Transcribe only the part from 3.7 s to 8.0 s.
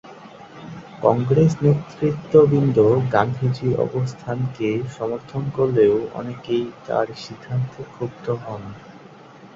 অবস্থানকে সমর্থন করলেও অনেকেই তাঁর সিদ্ধান্তে